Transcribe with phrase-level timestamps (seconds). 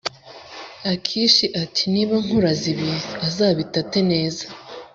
[0.93, 2.91] akishi ati “niba nkuraze ibi
[3.27, 4.45] azabitate neza